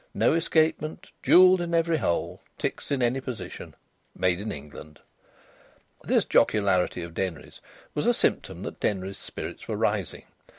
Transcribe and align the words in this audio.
No 0.15 0.33
escapement. 0.33 1.11
Jewelled 1.21 1.61
in 1.61 1.75
every 1.75 1.97
hole. 1.97 2.41
Ticks 2.57 2.89
in 2.89 3.03
any 3.03 3.21
position. 3.21 3.75
Made 4.15 4.39
in 4.39 4.51
England." 4.51 4.99
This 6.03 6.25
jocularity 6.25 7.03
of 7.03 7.13
Denry's 7.13 7.61
was 7.93 8.07
a 8.07 8.13
symptom 8.15 8.63
that 8.63 8.79
Denry's 8.79 9.19
spirits 9.19 9.67
were 9.67 9.77
rising. 9.77 10.23